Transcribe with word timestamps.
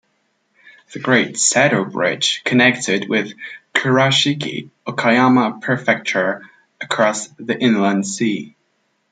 The 0.93 0.99
Great 0.99 1.35
Seto 1.35 1.87
Bridge 1.91 2.41
connects 2.43 2.89
it 2.89 3.07
with 3.07 3.33
Kurashiki, 3.75 4.71
Okayama 4.87 5.61
Prefecture 5.61 6.41
across 6.81 7.27
the 7.37 7.55
Inland 7.55 8.07
Sea. 8.07 8.55